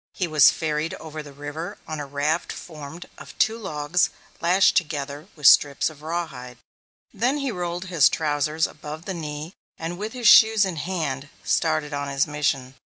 [0.13, 4.09] He was ferried over the river on a raft formed of two logs
[4.41, 6.57] lashed together with strips of rawhide.
[7.13, 11.29] Then he rolled his trousers above the knee and with his shoes in his hand,
[11.43, 12.73] started on his mission.